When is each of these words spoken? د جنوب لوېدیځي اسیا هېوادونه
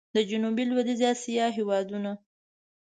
د 0.15 0.17
جنوب 0.29 0.57
لوېدیځي 0.69 1.05
اسیا 1.13 1.45
هېوادونه 1.57 2.11